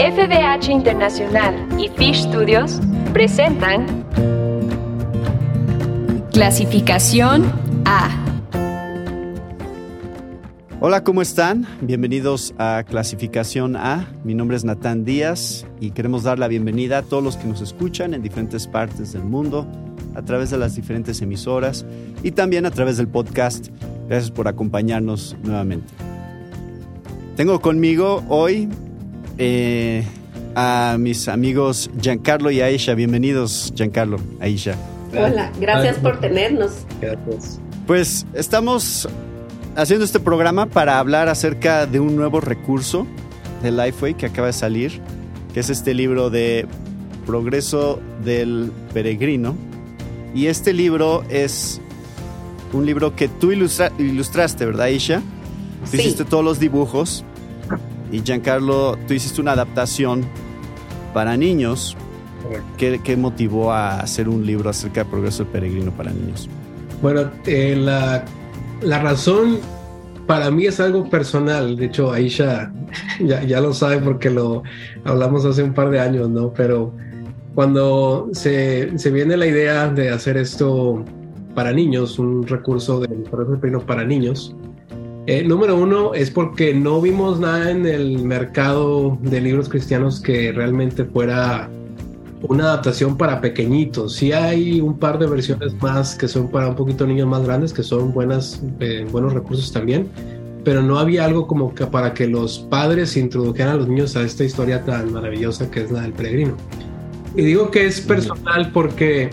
[0.00, 2.80] FDH Internacional y Fish Studios
[3.12, 4.06] presentan
[6.32, 7.44] Clasificación
[7.84, 8.08] A.
[10.80, 11.66] Hola, ¿cómo están?
[11.82, 14.08] Bienvenidos a Clasificación A.
[14.24, 17.60] Mi nombre es Natán Díaz y queremos dar la bienvenida a todos los que nos
[17.60, 19.66] escuchan en diferentes partes del mundo,
[20.14, 21.84] a través de las diferentes emisoras
[22.22, 23.68] y también a través del podcast.
[24.08, 25.92] Gracias por acompañarnos nuevamente.
[27.36, 28.66] Tengo conmigo hoy
[29.40, 30.04] eh,
[30.54, 32.94] a mis amigos Giancarlo y Aisha.
[32.94, 34.76] Bienvenidos, Giancarlo, Aisha.
[35.12, 36.84] Hola, gracias por tenernos.
[37.86, 39.08] Pues estamos
[39.76, 43.06] haciendo este programa para hablar acerca de un nuevo recurso
[43.62, 45.00] de Lifeway que acaba de salir,
[45.54, 46.66] que es este libro de
[47.24, 49.56] Progreso del Peregrino.
[50.34, 51.80] Y este libro es
[52.74, 55.22] un libro que tú ilustraste, ¿verdad, Aisha?
[55.90, 57.24] Tú hiciste todos los dibujos
[58.12, 60.24] y Giancarlo, tú hiciste una adaptación
[61.14, 61.96] para niños.
[62.76, 66.48] ¿Qué, motivó a hacer un libro acerca del progreso del peregrino para niños?
[67.00, 68.24] Bueno, eh, la,
[68.82, 69.58] la, razón
[70.26, 71.76] para mí es algo personal.
[71.76, 72.72] De hecho, Aisha
[73.20, 74.62] ya, ya lo sabe porque lo
[75.04, 76.52] hablamos hace un par de años, ¿no?
[76.52, 76.92] Pero
[77.54, 81.04] cuando se, se viene la idea de hacer esto
[81.54, 84.56] para niños, un recurso del progreso del peregrino para niños,
[85.26, 90.50] eh, número uno es porque no vimos nada en el mercado de libros cristianos que
[90.52, 91.68] realmente fuera
[92.42, 94.14] una adaptación para pequeñitos.
[94.14, 97.72] Sí hay un par de versiones más que son para un poquito niños más grandes,
[97.72, 100.08] que son buenas, eh, buenos recursos también,
[100.64, 104.22] pero no había algo como que para que los padres introdujeran a los niños a
[104.22, 106.56] esta historia tan maravillosa que es la del peregrino.
[107.36, 109.30] Y digo que es personal porque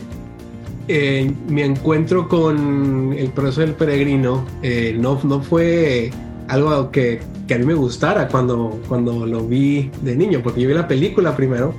[0.88, 6.12] eh, mi encuentro con el proceso del peregrino eh, no, no fue
[6.48, 7.20] algo que,
[7.54, 11.36] a mí me gustara cuando, cuando lo vi de niño, porque yo vi la película
[11.36, 11.74] primero.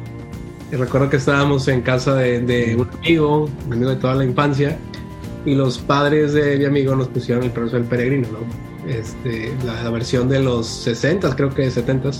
[0.70, 4.76] Y recuerdo que estábamos en casa de, un amigo, un amigo de toda la infancia,
[5.46, 8.90] y los padres de mi amigo nos pusieron el proceso del peregrino, ¿no?
[8.90, 12.10] Este, la, versión de los 60, creo que 70.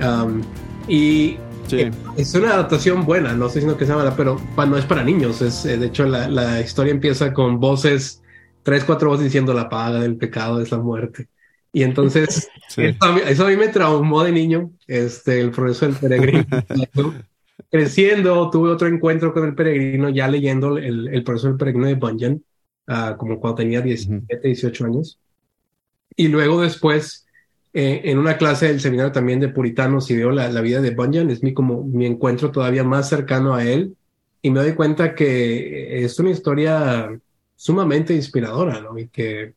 [0.00, 0.42] Um,
[0.86, 1.38] y
[1.72, 4.84] eh, es una adaptación buena, no sé si no que sea mala, pero no es
[4.84, 5.40] para niños.
[5.42, 8.22] Es, eh, de hecho, la, historia empieza con voces,
[8.62, 11.28] tres, cuatro voces diciendo la paga del pecado es la muerte.
[11.72, 16.44] Y entonces, eso, a mí, me traumó de niño, este, el proceso del peregrino.
[17.70, 21.94] Creciendo, tuve otro encuentro con el peregrino, ya leyendo el, el proceso del peregrino de
[21.94, 22.42] Bunyan,
[22.86, 25.18] ah, como cuando tenía 17, 18 años.
[26.14, 27.26] Y luego después
[27.74, 31.30] eh, en una clase del seminario también de puritanos y veo la, vida de Bunyan,
[31.30, 33.96] es mi, como mi encuentro todavía más cercano a él
[34.42, 37.18] y me doy cuenta que es una historia
[37.56, 38.98] sumamente inspiradora, ¿no?
[38.98, 39.54] Y que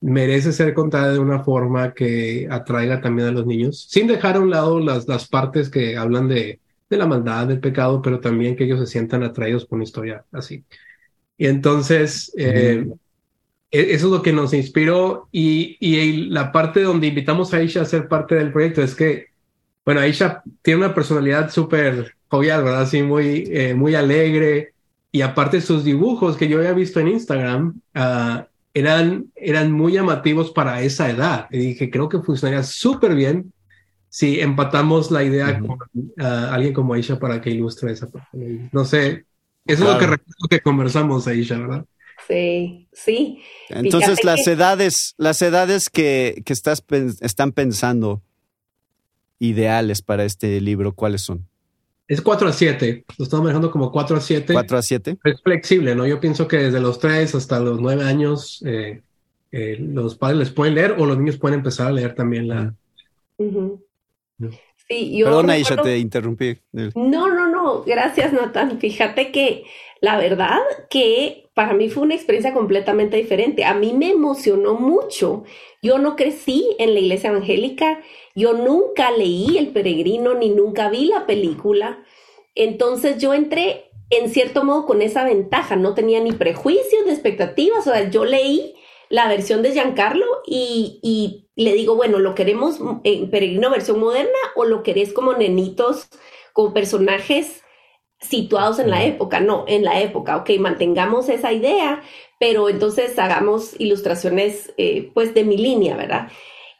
[0.00, 4.40] merece ser contada de una forma que atraiga también a los niños, sin dejar a
[4.40, 6.60] un lado las, las partes que hablan de,
[6.92, 10.24] de la maldad, del pecado, pero también que ellos se sientan atraídos por una historia
[10.32, 10.64] así.
[11.38, 12.94] Y entonces, eh, e-,
[13.72, 17.86] eso es lo que nos inspiró y, y, la parte donde invitamos a Aisha a
[17.86, 19.28] ser parte del proyecto es que,
[19.84, 22.82] bueno, Aisha tiene una personalidad súper jovial, ¿verdad?
[22.82, 24.74] Así muy, eh, muy alegre
[25.10, 28.42] y aparte sus dibujos que yo había visto en Instagram uh,
[28.74, 31.48] eran, eran muy llamativos para esa edad.
[31.50, 33.52] Y dije, creo que funcionaría súper bien
[34.10, 38.68] si empatamos la idea con uh, alguien como Aisha para que ilustre esa parte.
[38.70, 39.24] No sé,
[39.64, 41.86] eso es lo que recuerdo que conversamos, Aisha, ¿verdad?
[42.28, 43.42] Sí, sí.
[43.68, 46.84] Entonces las edades, las edades que, que estás,
[47.20, 48.22] están pensando
[49.38, 51.46] ideales para este libro, ¿cuáles son?
[52.08, 53.04] Es 4 a 7.
[53.18, 54.52] Lo estamos manejando como 4 a 7.
[54.52, 55.18] 4 a 7.
[55.24, 56.06] Es flexible, ¿no?
[56.06, 59.02] Yo pienso que desde los 3 hasta los 9 años eh,
[59.50, 62.74] eh, los padres les pueden leer o los niños pueden empezar a leer también la.
[64.88, 65.26] Sí, yo.
[65.26, 66.58] Perdona, te interrumpí.
[66.72, 67.82] No, no, no.
[67.82, 68.78] Gracias, Nathan.
[68.78, 69.64] Fíjate que
[70.00, 70.58] la verdad
[70.90, 73.64] que para mí fue una experiencia completamente diferente.
[73.64, 75.44] A mí me emocionó mucho.
[75.82, 78.00] Yo no crecí en la iglesia evangélica,
[78.34, 82.02] yo nunca leí El Peregrino ni nunca vi la película.
[82.54, 87.86] Entonces yo entré en cierto modo con esa ventaja, no tenía ni prejuicios ni expectativas,
[87.86, 88.74] o sea, yo leí
[89.12, 94.38] la versión de Giancarlo y, y le digo, bueno, ¿lo queremos en Peregrino versión moderna
[94.56, 96.08] o lo querés como nenitos,
[96.54, 97.62] con personajes
[98.22, 102.02] situados en la época, no, en la época, ok, mantengamos esa idea,
[102.40, 106.28] pero entonces hagamos ilustraciones eh, pues de mi línea, ¿verdad?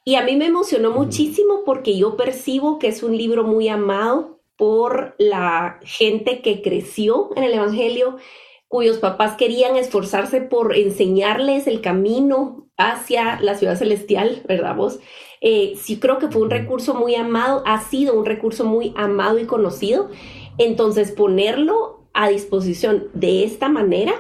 [0.02, 4.40] Y a mí me emocionó muchísimo porque yo percibo que es un libro muy amado
[4.56, 8.17] por la gente que creció en el Evangelio,
[8.73, 14.99] cuyos papás querían esforzarse por enseñarles el camino hacia la ciudad celestial, ¿verdad vos?
[15.43, 19.39] Eh, sí creo que fue un recurso muy amado, ha sido un recurso muy amado
[19.39, 20.09] y conocido.
[20.57, 24.15] Entonces, ponerlo a disposición de esta manera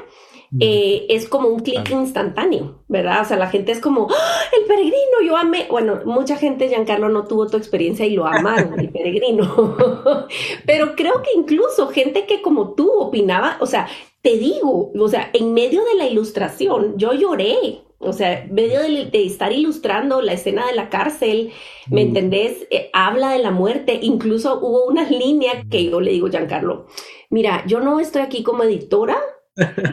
[0.60, 3.22] eh, es como un clic instantáneo, ¿verdad?
[3.22, 5.66] O sea, la gente es como, ¡Ah, el peregrino, yo amé.
[5.70, 9.76] Bueno, mucha gente, Giancarlo, no tuvo tu experiencia y lo amaron, el peregrino.
[10.66, 13.88] Pero creo que incluso gente que como tú opinaba, o sea,
[14.20, 17.82] te digo, o sea, en medio de la ilustración, yo lloré.
[18.04, 21.52] O sea, en medio de, estar ilustrando la escena de la cárcel,
[21.88, 22.66] ¿me entendés?
[22.70, 24.00] Eh, habla de la muerte.
[24.02, 26.86] Incluso hubo una línea que yo le digo, Giancarlo,
[27.30, 29.16] mira, yo no estoy aquí como editora,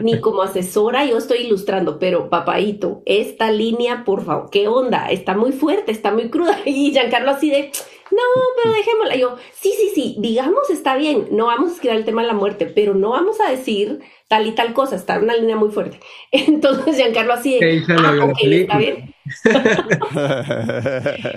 [0.02, 5.10] ni como asesora yo estoy ilustrando, pero papaito, esta línea, por favor, ¿qué onda?
[5.10, 6.58] Está muy fuerte, está muy cruda.
[6.66, 7.70] Y Giancarlo así de,
[8.10, 8.22] no,
[8.56, 9.16] pero dejémosla.
[9.16, 12.34] Yo, sí, sí, sí, digamos está bien, no vamos a escribir el tema de la
[12.34, 15.70] muerte, pero no vamos a decir tal y tal cosa, está en una línea muy
[15.70, 15.98] fuerte.
[16.30, 19.14] Entonces Giancarlo así de, ah, está bien.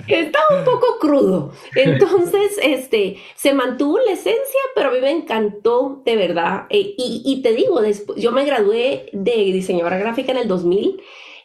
[0.08, 1.52] está un poco crudo.
[1.74, 6.66] Entonces, este, se mantuvo la esencia, pero a mí me encantó de verdad.
[6.70, 11.00] Eh, y, y, te digo, después, yo me gradué de diseñadora gráfica en el 2000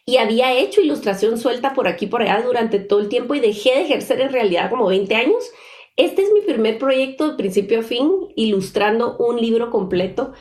[0.09, 3.75] y había hecho ilustración suelta por aquí por allá durante todo el tiempo y dejé
[3.75, 5.51] de ejercer en realidad como 20 años.
[5.97, 10.33] Este es mi primer proyecto de principio a fin, ilustrando un libro completo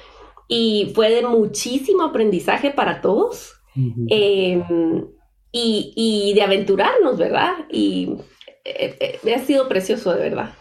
[0.48, 3.60] y fue de muchísimo aprendizaje para todos
[4.08, 5.06] em,
[5.52, 7.52] y, de aventurarnos, ¿verdad?
[7.70, 8.16] Y
[8.64, 10.54] eh, eh, ha sido precioso, de verdad.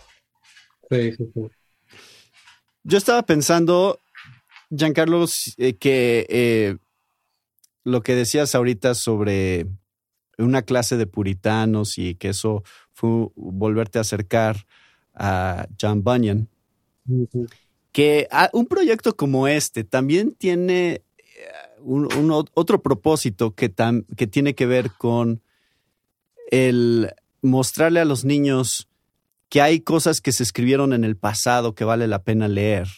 [0.89, 1.41] Sí, sí, sí.
[2.83, 4.01] Yo estaba pensando,
[4.69, 5.23] Giancarlo,
[5.57, 6.77] eh, que
[7.87, 9.65] lo que decías ahorita sobre
[10.37, 14.67] una clase de puritanos y que eso fue volverte a acercar
[15.13, 16.49] a John Bunyan,
[17.93, 21.01] que un proyecto como este también tiene eh,
[21.79, 23.73] un, otro propósito que,
[24.17, 25.41] que tiene que ver con
[26.51, 28.89] el mostrarle a los niños
[29.47, 32.89] que hay cosas que se escribieron en el pasado que vale la pena leer,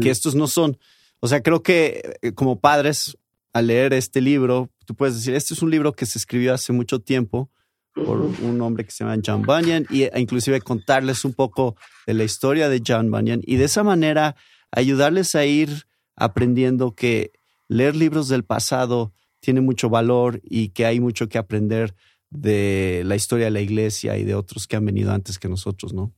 [0.00, 0.78] que estos no son.
[1.20, 3.16] O sea, creo que eh, como padres
[3.54, 6.72] al leer este libro, tú puedes decir, este es un libro que se escribió hace
[6.72, 7.50] mucho tiempo
[7.94, 12.14] por un hombre que se llama John Bunyan y e inclusive contarles un poco de
[12.14, 14.34] la historia de John Bunyan y de esa manera
[14.72, 15.86] ayudarles a ir
[16.16, 17.32] aprendiendo que
[17.68, 21.94] leer libros del pasado tiene mucho valor y que hay mucho que aprender
[22.30, 25.94] de la historia de la iglesia y de otros que han venido antes que nosotros,
[25.94, 26.12] ¿no?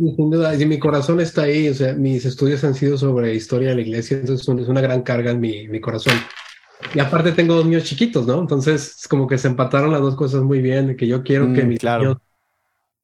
[0.00, 3.68] Sin duda, y mi corazón está ahí, o sea, mis estudios han sido sobre historia
[3.68, 6.14] de la iglesia, entonces es una gran carga en mi, mi corazón.
[6.94, 8.40] Y aparte tengo dos niños chiquitos, ¿no?
[8.40, 11.64] Entonces es como que se empataron las dos cosas muy bien, que yo quiero que
[11.64, 12.16] mm, mis niños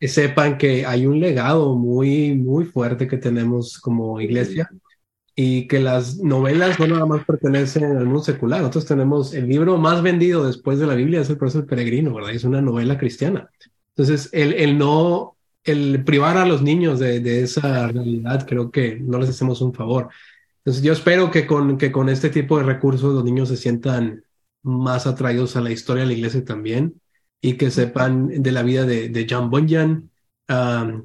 [0.01, 4.71] sepan que hay un legado muy, muy fuerte que tenemos como iglesia
[5.35, 8.61] y que las novelas no nada más pertenecen al mundo secular.
[8.61, 12.15] Nosotros tenemos el libro más vendido después de la Biblia, es el Proceso del Peregrino,
[12.15, 12.33] ¿verdad?
[12.33, 13.51] Es una novela cristiana.
[13.95, 15.36] Entonces, el, el no
[15.67, 20.09] el privar a los niños de, esa realidad, creo que no les hacemos un favor.
[20.59, 24.25] Entonces yo espero que con, que con este tipo de recursos los niños se sientan
[24.63, 27.01] más atraídos a la historia de la iglesia también
[27.41, 30.11] y que sepan de la vida de, John Bunyan,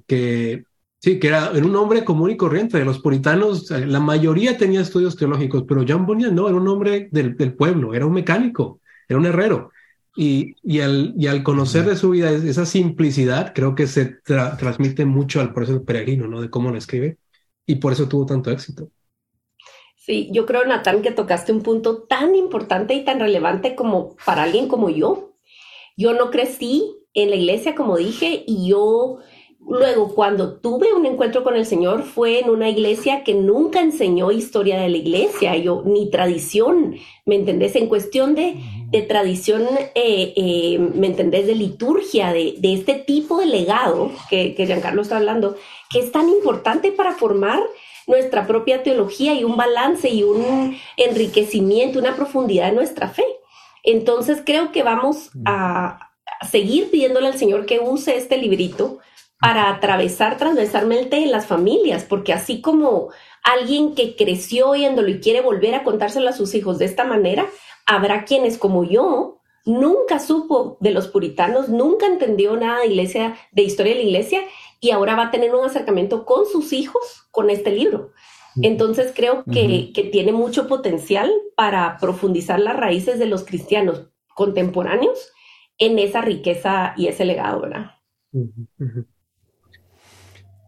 [0.08, 0.64] que
[1.00, 2.80] sí, que era, un hombre común y corriente.
[2.80, 7.10] De los puritanos, la mayoría tenía estudios teológicos, pero John Bunyan no, era un hombre
[7.12, 9.72] del, del pueblo, era un mecánico, era un herrero.
[10.16, 15.06] Y, y, al, y al conocer de su vida esa simplicidad, creo que se transmite
[15.06, 16.42] mucho al proceso peregrino, ¿no?
[16.42, 17.18] De cómo lo escribe.
[17.66, 18.90] Y por eso tuvo tanto éxito.
[19.96, 24.44] Sí, yo creo, Natán, que tocaste un punto tan importante y tan relevante como para
[24.44, 25.34] alguien como yo.
[25.98, 29.20] Yo no crecí en la iglesia, como dije, y yo
[29.68, 34.32] Luego, cuando tuve un encuentro con el Señor, fue en una iglesia que nunca enseñó
[34.32, 37.76] historia de la iglesia, yo, ni tradición, ¿me entendés?
[37.76, 38.58] En cuestión de,
[39.08, 39.62] tradición,
[39.96, 41.48] eh, eh, ¿me entendés?
[41.48, 45.56] De liturgia, de, este tipo de legado que, que Giancarlo está hablando,
[45.90, 47.62] que es tan importante para formar
[48.08, 53.26] nuestra propia teología y un balance y un enriquecimiento, una profundidad de nuestra fe.
[53.84, 56.12] Entonces, creo que vamos a
[56.50, 59.00] seguir pidiéndole al Señor que use este librito
[59.42, 63.10] para atravesar transversalmente en las familias, porque así como
[63.44, 67.48] alguien que creció oyéndolo y quiere volver a contárselo a sus hijos de esta manera,
[67.88, 73.64] habrá quienes como yo nunca supo de los puritanos, nunca entendió nada de iglesia, de
[73.64, 74.42] historia de la iglesia,
[74.80, 78.12] y ahora va a tener un acercamiento con sus hijos con este libro.
[78.62, 85.32] Entonces creo que, que tiene mucho potencial para profundizar las raíces de los cristianos contemporáneos
[85.78, 87.92] en esa riqueza y ese legado, ¿verdad?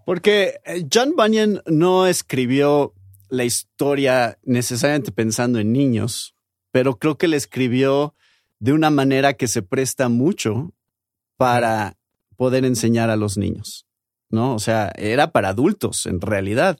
[0.06, 2.94] Porque eh, John Bunyan no escribió
[3.30, 6.36] la historia necesariamente pensando en niños,
[6.72, 8.14] pero creo que le escribió
[8.60, 10.74] de una manera que se presta mucho
[11.38, 11.98] para
[12.36, 13.86] poder enseñar a los niños,
[14.30, 14.54] ¿no?
[14.56, 16.80] O sea, era para adultos en realidad,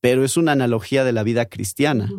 [0.00, 2.10] pero es una analogía de la vida cristiana.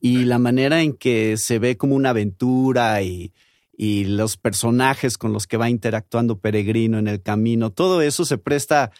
[0.00, 3.32] Y la manera en que se ve como una aventura y,
[3.76, 8.38] y los personajes con los que va interactuando Peregrino en el camino, todo eso se
[8.38, 8.92] presta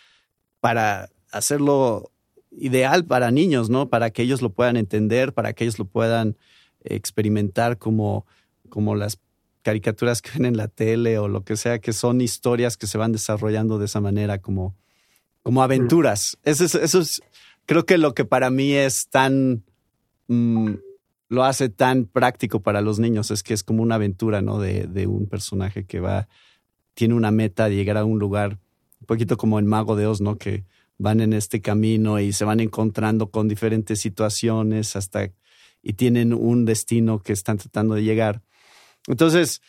[0.60, 2.10] para hacerlo
[2.50, 3.88] ideal para niños, ¿no?
[3.88, 6.36] Para que ellos lo puedan entender, para que ellos lo puedan
[6.82, 8.26] experimentar como,
[8.68, 9.18] como las
[9.62, 12.98] caricaturas que ven en la tele o lo que sea, que son historias que se
[12.98, 14.76] van desarrollando de esa manera, como,
[15.42, 16.36] como aventuras.
[16.44, 17.22] Eso es, eso es,
[17.66, 19.64] creo que lo que para mí es tan,
[20.28, 20.74] mm,
[21.34, 24.58] lo hace tan práctico para los niños, es que es como una aventura, ¿no?
[24.58, 26.28] De, de un personaje que va,
[26.94, 28.58] tiene una meta de llegar a un lugar,
[29.00, 30.38] un poquito como el mago de Oz, ¿no?
[30.38, 30.64] Que
[30.96, 35.30] van en este camino y se van encontrando con diferentes situaciones hasta
[35.82, 38.42] y tienen un destino que están tratando de llegar.
[39.06, 39.60] Entonces,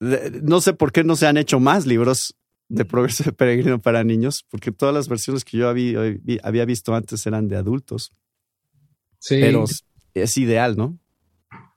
[0.00, 2.34] no sé por qué no se han hecho más libros
[2.68, 7.26] de progreso de peregrino para niños, porque todas las versiones que yo había, visto antes
[7.26, 8.12] eran de adultos.
[9.18, 9.36] Sí.
[9.40, 9.66] Pero
[10.14, 10.98] es ideal, ¿no?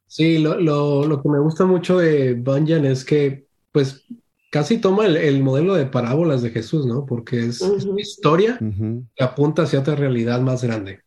[0.08, 4.06] Sí, lo, lo, que me gusta mucho de Bunyan es que, pues,
[4.50, 7.06] casi toma el, modelo de parábolas de Jesús, ¿no?
[7.06, 8.58] Porque es, una historia
[9.16, 11.02] que apunta hacia otra realidad más grande.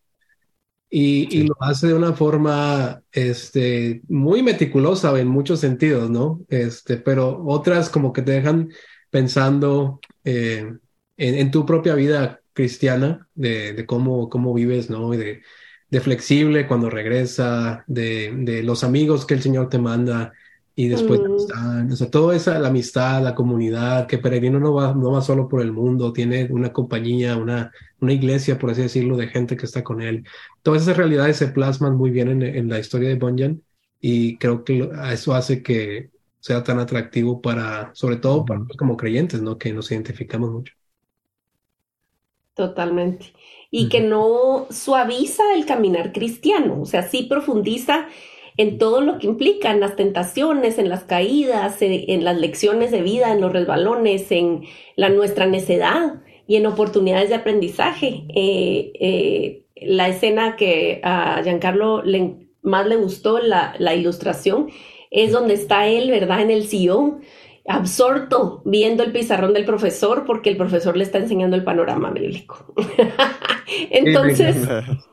[0.91, 6.43] Y, lo hace de una forma este, muy meticulosa en muchos sentidos, ¿no?
[6.49, 8.71] Este, pero otras como que te dejan
[9.11, 10.71] pensando eh,
[11.17, 15.11] en, tu propia vida cristiana, de, cómo, cómo vives, ¿no?
[15.11, 15.43] de,
[15.91, 20.33] de flexible cuando regresa, de, de, los amigos que el Señor te manda
[20.75, 21.93] y después mm.
[21.93, 25.49] o sea, toda esa, la amistad, la comunidad, que Peregrino no va, no va solo
[25.49, 29.67] por el mundo, tiene una compañía, una, una iglesia, por así decirlo, de gente que
[29.67, 30.25] está con él.
[30.63, 33.61] Todas esas realidades se plasman muy bien en, en la historia de Bunyan
[34.01, 39.43] y creo que eso hace que sea tan atractivo para, sobre todo para, como creyentes,
[39.43, 39.59] ¿no?
[39.59, 40.75] Que nos identificamos mucho.
[42.55, 43.33] Totalmente.
[43.71, 48.09] Y que no suaviza el caminar cristiano, o sea, sí profundiza
[48.59, 53.03] en todo lo que implica, en las tentaciones, en las caídas, en, las lecciones de
[53.03, 54.65] vida, en los resbalones, en
[54.97, 58.25] la nuestra necedad y en oportunidades de aprendizaje.
[58.35, 64.71] Eh, eh, la escena que a Giancarlo le, más le gustó, la, la ilustración,
[65.13, 66.41] es donde está él, ¿verdad?
[66.41, 67.21] En el sillón,
[67.69, 72.75] absorto viendo el pizarrón del profesor porque el profesor le está enseñando el panorama bíblico.
[73.91, 74.57] Entonces,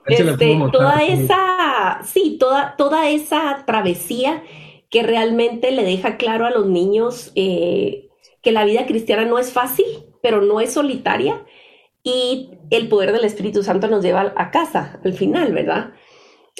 [0.06, 4.42] este, toda esa, sí, toda, toda esa travesía
[4.90, 8.08] que realmente le deja claro a los niños eh,
[8.42, 9.86] que la vida cristiana no es fácil,
[10.22, 11.44] pero no es solitaria
[12.04, 15.92] y el poder del Espíritu Santo nos lleva a casa al final, ¿verdad?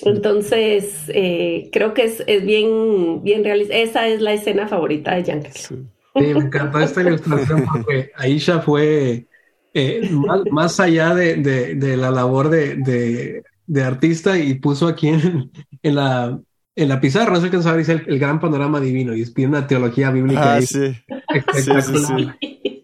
[0.04, 3.76] Entonces, eh, creo que es, es, bien, bien realista.
[3.76, 5.60] Esa es la escena favorita de Giancarlo.
[5.60, 5.76] Sí.
[6.16, 9.28] me encantó esta ilustración porque Aisha fue
[9.74, 10.10] eh,
[10.52, 15.52] más, allá de, de, la labor de, de, artista y puso aquí en,
[15.84, 16.40] en, la,
[16.76, 19.68] en la pizarra, no sé qué sabe, dice el, gran panorama divino y es una
[19.68, 20.56] teología bíblica.
[20.56, 20.94] Ah, sí.
[21.54, 21.72] Sí,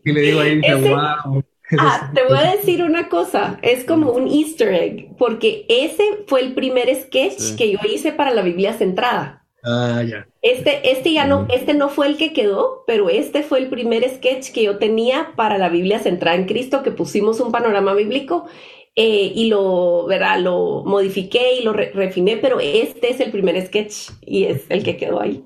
[0.03, 0.75] Y le digo a Aisha,
[1.23, 1.43] wow.
[1.79, 6.41] Ah, te voy a decir una cosa, es como un easter egg, porque ese fue
[6.41, 9.45] el primer sketch que yo hice para la Biblia centrada.
[9.63, 10.27] Ah, ya.
[10.41, 14.07] Este, este ya no, este no fue el que quedó, pero este fue el primer
[14.09, 18.47] sketch que yo tenía para la Biblia centrada en Cristo, que pusimos un panorama bíblico
[18.95, 20.39] eh, y lo, ¿verdad?
[20.39, 24.97] Lo modifiqué y lo refiné, pero este es el primer sketch y es el que
[24.97, 25.43] quedó ahí.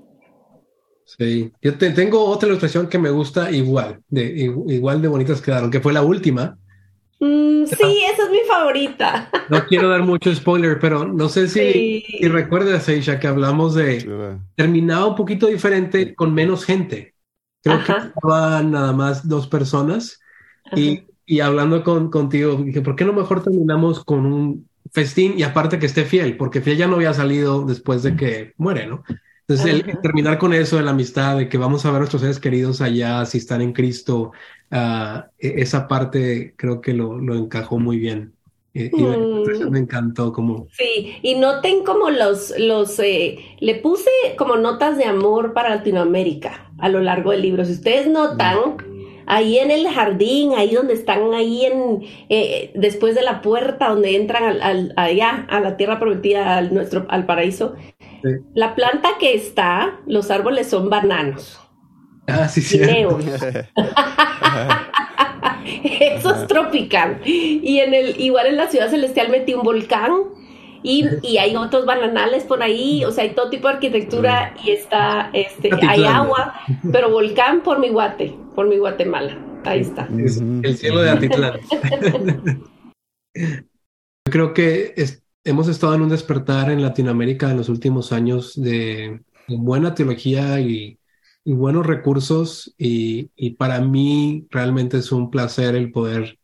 [1.06, 5.80] Sí, yo tengo otra ilustración que me gusta igual, de, igual de bonitas quedaron, que
[5.80, 6.58] fue la última.
[7.20, 9.30] Mm, sí, esa es mi favorita.
[9.50, 15.06] No quiero dar mucho spoiler, pero no sé si, recuerdas, Aisha, que hablamos de terminaba
[15.06, 17.14] un poquito diferente con menos gente.
[17.62, 20.20] Creo que estaban nada más dos personas
[20.76, 25.44] y, y, hablando con, contigo, dije, ¿por qué no mejor terminamos con un festín y
[25.44, 26.38] aparte que esté fiel?
[26.38, 29.04] Porque fiel ya no había salido después de que muere, ¿no?
[29.48, 32.22] Entonces, el, terminar con eso de la amistad, de que vamos a ver a nuestros
[32.22, 34.32] seres queridos allá, si están en Cristo,
[34.72, 38.34] uh, esa parte creo que lo, lo encajó muy bien.
[38.74, 39.70] Y, mm.
[39.70, 40.68] me, encantó como...
[40.72, 46.72] Sí, y noten como los, los eh, le puse como notas de amor para Latinoamérica
[46.80, 47.64] a lo largo del libro.
[47.64, 48.76] Si ustedes notan,
[49.26, 54.16] ahí en el jardín, ahí donde están, ahí en, eh, después de la puerta donde
[54.16, 57.76] entran al, allá, a la tierra prometida, al, nuestro, al paraíso,
[58.54, 61.60] la planta que está, los árboles son bananos.
[62.28, 62.80] Ah, sí, sí.
[66.00, 67.22] Eso es tropical.
[67.26, 70.12] Y en el, igual en la ciudad celestial metí un volcán
[70.88, 74.70] Y, y, hay otros bananales por ahí, o sea, hay todo tipo de arquitectura y
[74.70, 76.54] está, este, hay agua,
[76.92, 79.36] pero volcán por mi guate, por mi Guatemala.
[79.64, 80.08] Ahí está.
[80.08, 81.60] el cielo de Atitlán.
[83.34, 83.52] Yo
[84.32, 84.94] creo que
[85.44, 91.00] hemos estado en un despertar en Latinoamérica en los últimos años de, buena teología y,
[91.46, 96.38] buenos recursos y, para mí realmente es un placer el poder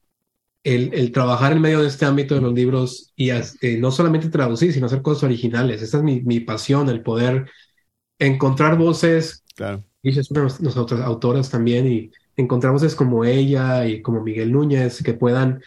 [0.63, 4.74] el, trabajar en medio de este ámbito de los libros y eh, no solamente traducir,
[4.74, 5.82] sino hacer cosas originales.
[5.82, 7.50] Esta es mi, mi pasión, el poder
[8.20, 9.44] encontrar voces.
[9.56, 9.84] Claro.
[10.03, 15.03] Y es una de autoras también y encontrar voces como ella y como Miguel Núñez
[15.03, 15.62] que puedan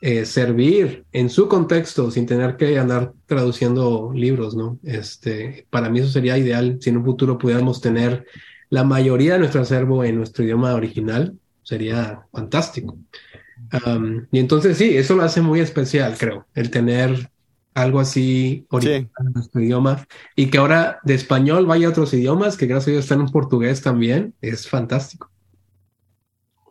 [0.00, 4.78] eh, servir en su contexto sin tener que andar traduciendo libros, ¿no?
[4.82, 8.26] Este, para mí eso sería ideal si en un futuro pudiéramos tener
[8.68, 12.98] la mayoría de nuestro acervo en nuestro idioma original, sería fantástico
[14.30, 17.30] y entonces sí, eso lo hace muy especial, creo, el tener
[17.74, 22.56] algo así original en nuestro idioma y que ahora de español vaya a otros idiomas,
[22.56, 25.30] que gracias a Dios están en portugués también, es fantástico.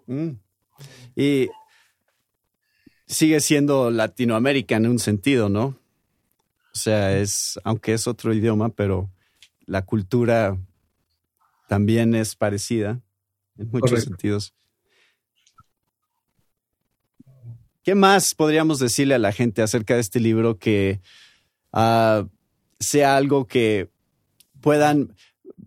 [0.05, 0.31] Mm.
[1.15, 1.49] Y
[3.07, 5.77] sigue siendo Latinoamérica en un sentido, ¿no?
[6.73, 9.09] O sea, es, aunque es otro idioma, pero
[9.65, 10.57] la cultura
[11.67, 13.01] también es parecida
[13.57, 14.53] en muchos sentidos.
[17.83, 21.01] ¿Qué más podríamos decirle a la gente acerca de este libro que
[21.73, 22.27] ah,
[22.79, 23.89] sea algo que
[24.61, 25.15] puedan,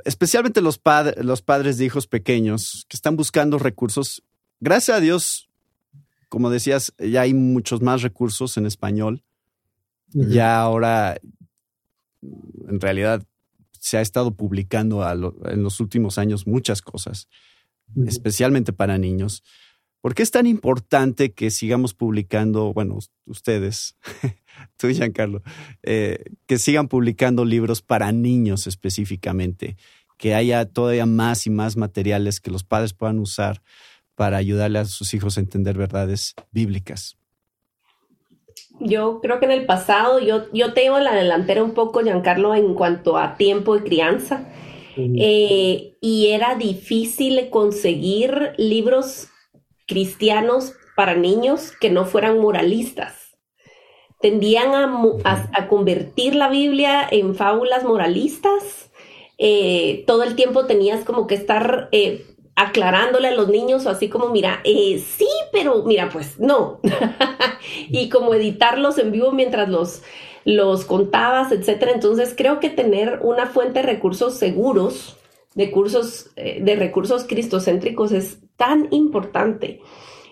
[0.05, 0.81] especialmente los,
[1.17, 4.23] los padres de hijos pequeños que están buscando recursos?
[4.61, 5.49] Gracias a Dios,
[6.29, 9.23] como decías, ya hay muchos más recursos en español.
[10.17, 11.21] Ya ahora,
[12.23, 13.27] en realidad,
[13.81, 15.05] se ha estado publicando
[15.45, 17.29] en los últimos años muchas cosas,
[18.07, 19.43] especialmente para niños.
[20.05, 23.97] ¿Por qué es tan importante que sigamos publicando, bueno, ustedes,
[24.77, 25.41] tú y Giancarlo,
[25.83, 29.79] eh, que sigan publicando libros para niños específicamente,
[30.19, 33.63] que haya todavía más y más materiales que los padres puedan usar
[34.15, 37.17] para ayudarle a sus hijos a entender verdades bíblicas?
[38.81, 42.75] Yo creo que en el pasado, yo, yo tengo la delantera un poco, Giancarlo, en
[42.75, 44.53] cuanto a tiempo de crianza.
[44.97, 49.31] Eh, y era difícil conseguir libros
[49.87, 53.37] cristianos para niños que no fueran moralistas.
[54.21, 58.91] Tendían a, convertir la Biblia en fábulas moralistas.
[59.37, 64.09] Eh, todo el tiempo tenías como que estar eh, aclarándole a los niños o así
[64.09, 66.81] como, mira, eh, sí, pero mira, pues no.
[67.89, 70.03] y como editarlos en vivo mientras los,
[70.47, 71.93] los contabas, etcétera.
[71.93, 75.19] Entonces creo que tener una fuente de recursos seguros
[75.55, 79.81] de, cursos, de recursos cristocéntricos es tan importante.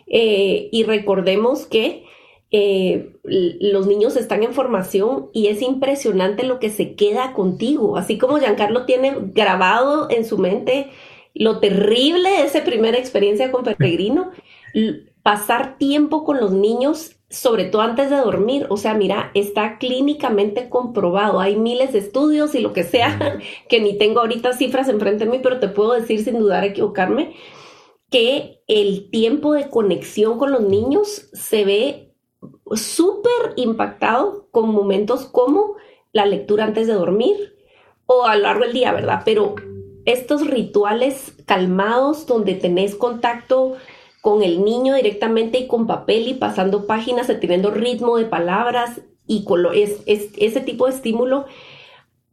[0.07, 2.05] Eh, y recordemos que
[2.51, 7.97] eh, los niños están en formación y es impresionante lo que se queda contigo.
[7.97, 10.91] Así como Giancarlo tiene grabado en su mente
[11.35, 14.33] lo terrible de esa primera experiencia con Peregrino,
[15.23, 18.67] pasar tiempo con los niños sobre todo antes de dormir.
[18.69, 21.41] O sea, mira, está clínicamente comprobado.
[21.41, 25.31] Hay miles de estudios y lo que sea, que ni tengo ahorita cifras enfrente de
[25.31, 27.35] mí, pero te puedo decir sin dudar equivocarme,
[28.13, 32.15] que el tiempo de conexión con los niños se ve
[32.75, 35.75] súper impactado con momentos como
[36.13, 37.57] la lectura antes de dormir
[38.07, 39.23] o a lo largo del día, ¿verdad?
[39.25, 39.57] Pero
[40.05, 43.77] estos rituales calmados donde tenés contacto
[44.21, 49.45] con el niño directamente y con papel y pasando páginas, teniendo ritmo de palabras y
[49.75, 51.47] es, ese tipo de estímulo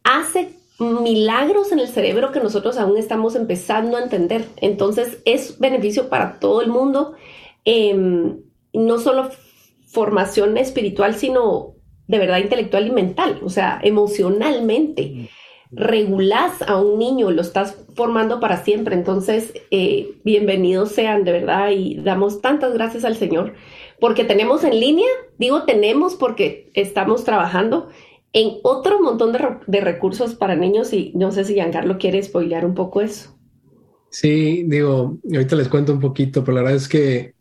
[0.04, 4.46] hace milagros en el cerebro que nosotros aún estamos empezando a entender.
[4.58, 7.13] Entonces es beneficio para todo el mundo,
[7.65, 8.42] em,
[8.74, 9.30] no solo
[9.88, 11.76] formación espiritual, sino
[12.08, 15.30] de verdad intelectual y mental, o sea, emocionalmente
[15.72, 18.96] regulás a un niño, lo estás formando para siempre.
[18.96, 23.54] Entonces, eh, bienvenidos sean, de verdad, y damos tantas gracias al Señor,
[24.00, 27.89] porque tenemos en línea, digo tenemos porque estamos trabajando
[28.34, 29.36] en otro montón
[29.68, 33.36] de, recursos para niños y no sé si Giancarlo quiere spoilear un poco eso.
[34.12, 37.34] Sí, digo, ahorita les cuento un poquito, pero la verdad es que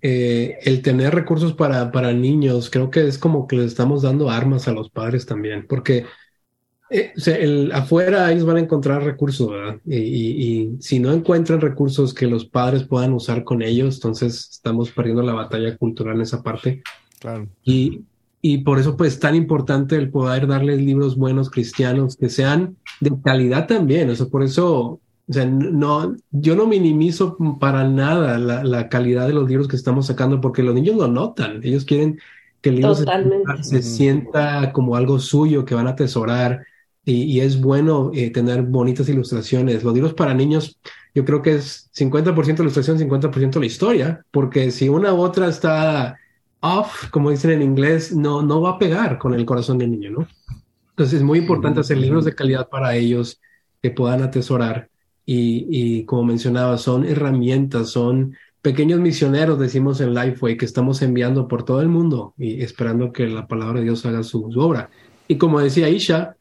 [0.00, 4.30] eh, el tener recursos para, para niños, creo que es como que les estamos dando
[4.30, 6.06] armas a los padres también, porque
[6.90, 9.80] eh, el, afuera ellos van a encontrar recursos, ¿verdad?
[9.86, 15.22] Y, si no encuentran recursos que los padres puedan usar con ellos, entonces estamos perdiendo
[15.22, 16.82] la batalla cultural en esa parte.
[17.18, 17.48] Claro.
[17.64, 18.02] Y,
[18.44, 23.12] y por eso, pues, tan importante el poder darles libros buenos cristianos que sean de
[23.24, 24.10] calidad también.
[24.10, 29.28] O sea, por eso, o sea, no, yo no minimizo para nada la, la calidad
[29.28, 31.60] de los libros que estamos sacando porque los niños lo notan.
[31.62, 32.18] Ellos quieren
[32.62, 36.64] que el libro se, sienta como algo suyo que van a atesorar
[37.04, 39.82] y, es bueno eh, tener bonitas ilustraciones.
[39.82, 40.78] Los libros para niños,
[41.14, 46.18] yo creo que es 50% ilustración, 50% la historia, porque si una u otra está
[46.62, 50.10] off, como dicen en inglés, no, no va a pegar con el corazón del niño,
[50.10, 50.28] ¿no?
[50.90, 53.40] Entonces es muy importante hacer libros de calidad para ellos
[53.82, 54.88] que puedan atesorar
[55.26, 61.48] y, y como mencionaba, son herramientas, son pequeños misioneros, decimos en Lifeway, que estamos enviando
[61.48, 64.88] por todo el mundo y esperando que la palabra de Dios haga su, obra.
[65.26, 66.36] Y como decía Isha,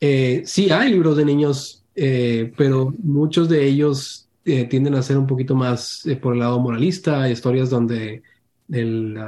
[0.00, 5.18] eh, sí hay libros de niños, eh, pero muchos de ellos eh, tienden a ser
[5.18, 8.22] un poquito más por el lado moralista, historias donde
[8.70, 9.18] el,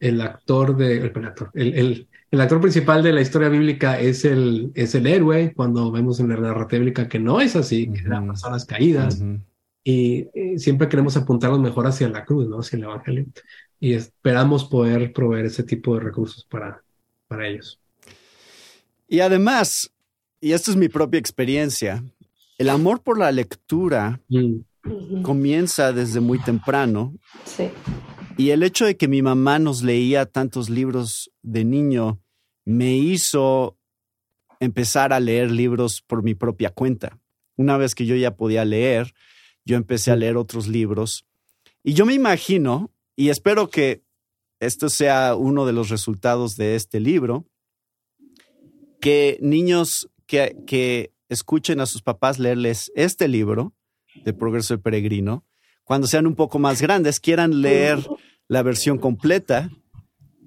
[0.00, 4.72] el actor de, el, actor, el, el, actor principal de la historia bíblica es el,
[4.74, 8.26] es el héroe, cuando vemos en la narrativa bíblica que no es así, que eran
[8.26, 9.22] personas caídas.
[9.84, 12.60] Y, siempre queremos apuntarnos mejor hacia la cruz, ¿no?
[12.60, 13.26] Hacia el Evangelio.
[13.78, 16.82] Y esperamos poder proveer ese tipo de recursos para,
[17.28, 17.78] para ellos.
[19.06, 19.90] Y además,
[20.40, 22.02] y esto es mi propia experiencia,
[22.58, 25.22] el amor por la lectura mm.
[25.22, 27.14] comienza desde muy temprano.
[27.44, 27.70] Sí.
[28.36, 32.20] Y el hecho de que mi mamá nos leía tantos libros de niño
[32.64, 33.76] me hizo
[34.60, 37.18] empezar a leer libros por mi propia cuenta.
[37.56, 39.12] Una vez que yo ya podía leer,
[39.64, 41.26] yo empecé a leer otros libros
[41.82, 44.02] y yo me imagino, y espero que
[44.60, 47.46] esto sea uno de los resultados de este libro,
[49.00, 53.72] que niños que, que escuchen a sus papás leerles este libro
[54.24, 55.46] de Progreso del Peregrino,
[55.90, 57.98] cuando sean un poco más grandes, quieran leer
[58.46, 59.72] la versión completa,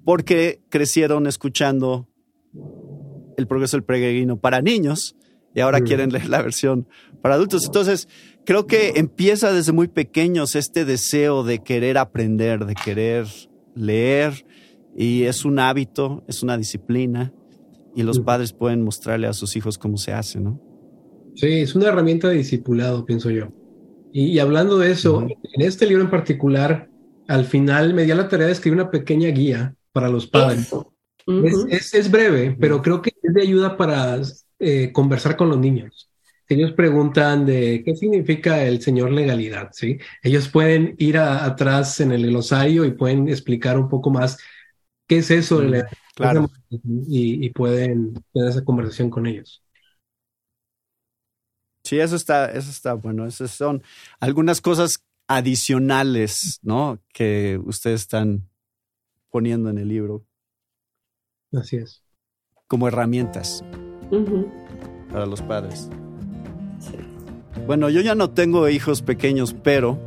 [0.02, 2.08] porque crecieron escuchando
[3.36, 5.16] el Progreso del Peregrino para niños
[5.54, 6.88] y ahora quieren leer la versión
[7.20, 7.66] para adultos.
[7.66, 8.08] Entonces,
[8.46, 13.26] creo que empieza desde muy pequeños este deseo de querer aprender, de querer
[13.74, 14.46] leer,
[14.96, 17.34] y es un hábito, es una disciplina,
[17.94, 20.58] y los padres pueden mostrarle a sus hijos cómo se hace, ¿no?
[21.34, 23.52] Sí, es una herramienta de discipulado, pienso yo.
[24.16, 26.88] Y, hablando de eso, en este libro en particular,
[27.26, 30.72] al final me dio la tarea de escribir una pequeña guía para los padres.
[31.68, 34.20] es, breve, pero creo que es de ayuda para
[34.60, 36.08] eh, conversar con los niños
[36.48, 39.98] ellos preguntan de qué significa el señor legalidad, ¿sí?
[40.22, 44.38] Ellos pueden ir atrás en el glosario y pueden explicar un poco más
[45.06, 45.62] qué es eso
[46.14, 46.50] claro.
[47.08, 49.62] y, pueden tener esa conversación con ellos.
[51.84, 53.26] Sí, eso está, eso está bueno.
[53.26, 53.82] Esas son
[54.18, 56.98] algunas cosas adicionales, ¿no?
[57.12, 58.48] Que ustedes están
[59.30, 60.24] poniendo en el libro.
[61.52, 62.02] Así es.
[62.66, 63.62] Como herramientas
[65.10, 65.90] para los padres.
[67.66, 69.98] Bueno, yo ya no tengo hijos pequeños, pero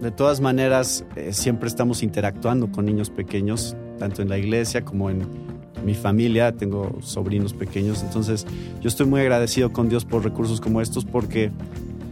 [0.00, 5.08] de todas maneras eh, siempre estamos interactuando con niños pequeños, tanto en la iglesia como
[5.10, 5.51] en
[5.84, 6.52] mi familia.
[6.52, 8.46] Tengo sobrinos pequeños, entonces
[8.80, 11.50] yo estoy muy agradecido con Dios por recursos como estos porque,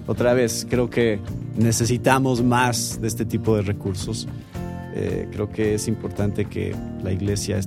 [0.07, 1.21] otra vez, creo que
[1.57, 4.27] necesitamos más de este tipo de recursos.
[4.95, 7.61] Eh, creo que es importante que la iglesia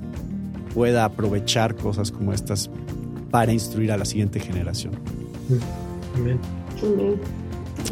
[0.74, 2.70] pueda aprovechar cosas como estas
[3.30, 4.92] para instruir a la siguiente generación.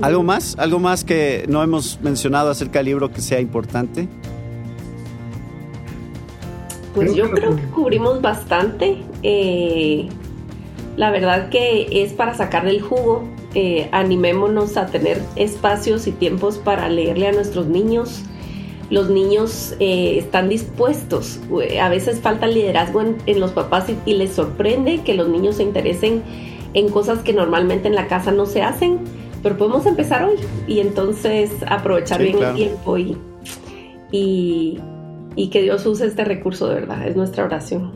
[0.00, 0.56] ¿Algo más?
[0.58, 4.08] ¿Algo más que no hemos mencionado acerca del libro que sea importante?
[6.94, 8.98] Pues yo creo que cubrimos bastante.
[9.22, 10.08] Eh,
[10.96, 13.24] la verdad que es para sacar del jugo.
[13.54, 18.24] Eh, animémonos a tener espacios y tiempos para leerle a nuestros niños
[18.92, 21.40] los niños eh, están dispuestos.
[21.80, 26.22] A veces falta liderazgo en, los papás y, les sorprende que los niños se interesen
[26.74, 28.98] en cosas que normalmente en la casa no se hacen,
[29.42, 30.36] pero podemos empezar hoy
[30.68, 33.16] y entonces aprovechar bien el tiempo y,
[34.10, 34.78] y,
[35.50, 37.06] que Dios use este recurso de verdad.
[37.06, 37.92] Es nuestra oración.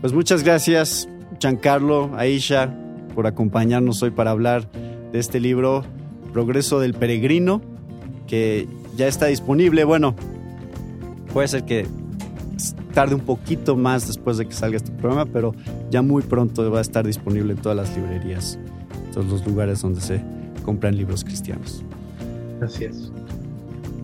[0.00, 1.08] Pues muchas gracias,
[1.40, 2.74] Giancarlo, Aisha,
[3.14, 4.70] por acompañarnos hoy para hablar
[5.12, 5.84] de este libro,
[6.32, 7.62] Progreso del Peregrino
[8.28, 9.82] que ya está disponible.
[9.82, 10.14] Bueno,
[11.32, 11.86] puede ser que
[12.94, 15.54] tarde un poquito más después de que salga este programa, pero
[15.90, 18.58] ya muy pronto va a estar disponible en todas las librerías,
[19.12, 20.22] todos los lugares donde se
[20.64, 21.82] compran libros cristianos.
[22.60, 23.10] Así es.